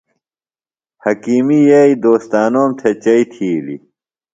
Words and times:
حکیمی 1.03 1.59
یئییۡ 1.69 1.93
دوستانوم 2.03 2.69
تھےۡ 2.79 2.95
چئی 3.03 3.23
تِھیلیۡ۔ 3.31 3.81